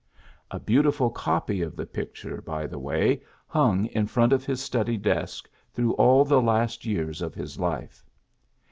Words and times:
A 0.49 0.59
beautiful 0.59 1.11
copy 1.11 1.61
of 1.61 1.75
the 1.75 1.85
picture, 1.85 2.41
by 2.41 2.65
the 2.65 2.79
way, 2.79 3.21
hung 3.45 3.85
in 3.85 4.07
front 4.07 4.33
of 4.33 4.43
his 4.47 4.59
study 4.59 4.97
desk 4.97 5.47
through 5.71 5.93
all 5.93 6.25
the 6.25 6.41
last 6.41 6.87
years 6.87 7.21
of 7.21 7.35
his 7.35 7.59
life. 7.59 8.03